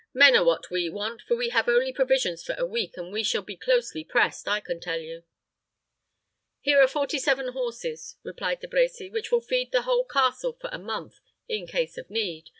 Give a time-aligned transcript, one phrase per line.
[0.15, 3.21] Men are what we want, for we have only provisions for a week, and we
[3.21, 5.25] shall be closely pressed, I can tell you."
[6.59, 10.71] "Here are forty seven horses," answered De Brecy, "which will feed the whole castle for
[10.73, 12.49] a month, in case of need.